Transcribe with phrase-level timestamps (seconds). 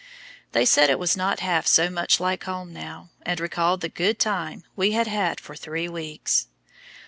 [0.53, 4.17] They said it was not half so much like home now, and recalled the "good
[4.17, 6.47] time" we had had for three weeks.